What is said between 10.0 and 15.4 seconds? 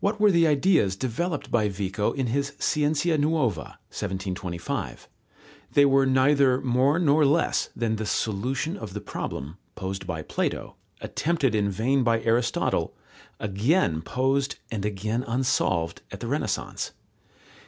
by Plato, attempted in vain by Aristotle, again posed and again